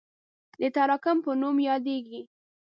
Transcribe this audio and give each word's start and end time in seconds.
د 0.59 0.61
تراکم 0.75 1.17
په 1.25 1.31
نوم 1.41 1.57
یادیږي. 1.69 2.21